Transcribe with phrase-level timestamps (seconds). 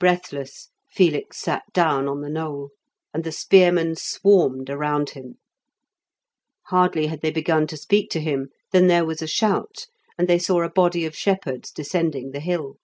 [0.00, 2.70] Breathless, Felix sat down on the knoll,
[3.12, 5.34] and the spearmen swarmed around him.
[6.68, 10.38] Hardly had they begun to speak to him than there was a shout, and they
[10.38, 12.78] saw a body of shepherds descending the hill.